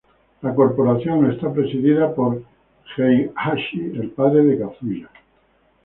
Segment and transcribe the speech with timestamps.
[0.41, 2.41] La corporación es presidida por
[2.97, 5.07] Heihachi, el padre de Kazuya.